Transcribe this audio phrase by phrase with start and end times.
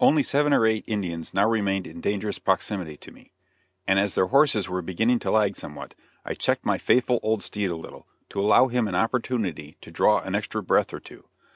[0.00, 3.30] Only seven or eight Indians now remained in dangerous proximity to me,
[3.86, 7.70] and as their horses were beginning to lag somewhat, I checked my faithful old steed
[7.70, 11.28] a little, to allow him an opportunity to draw an extra breath or two.